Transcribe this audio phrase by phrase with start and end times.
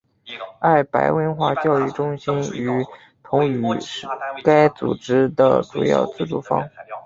[0.57, 2.83] 爱白文化教育中心与
[3.21, 4.07] 同语是
[4.43, 6.67] 该组织的主要资助方。